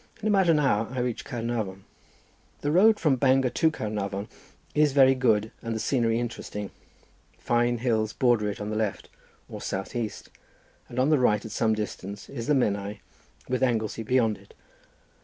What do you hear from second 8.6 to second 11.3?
the left, or south east, and on the